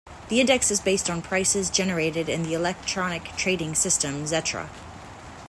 The 0.29 0.41
index 0.41 0.71
is 0.71 0.79
based 0.81 1.11
on 1.11 1.21
prices 1.21 1.69
generated 1.69 2.27
in 2.27 2.41
the 2.41 2.55
electronic 2.55 3.35
trading 3.37 3.75
system 3.75 4.23
Xetra. 4.23 4.67